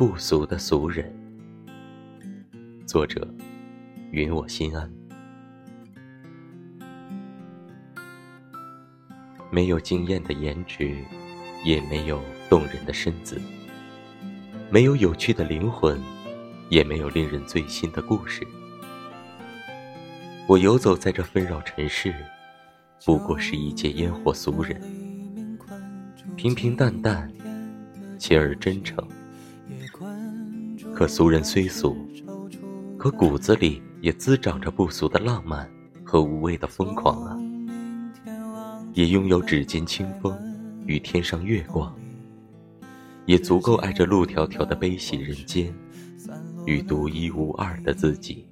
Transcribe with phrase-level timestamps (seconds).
[0.00, 1.14] 不俗的俗人。
[2.86, 3.28] 作者：
[4.12, 4.90] 云我心安。
[9.50, 10.96] 没有惊艳的颜值，
[11.66, 12.18] 也没有
[12.48, 13.36] 动人的身子；
[14.70, 16.00] 没有有趣的灵魂，
[16.70, 18.42] 也没有令人醉心的故事。
[20.46, 22.14] 我游走在这纷扰尘世，
[23.04, 24.80] 不过是一介烟火俗人，
[26.36, 27.30] 平平淡淡，
[28.18, 29.06] 且而真诚。
[30.94, 31.96] 可俗人虽俗，
[32.98, 35.70] 可骨子里也滋长着不俗的浪漫
[36.04, 37.36] 和无畏的疯狂啊！
[38.94, 40.36] 也拥有指尖清风
[40.86, 41.94] 与天上月光，
[43.26, 45.74] 也足够爱这路迢迢的悲喜人间
[46.66, 48.46] 与独一无二的自己。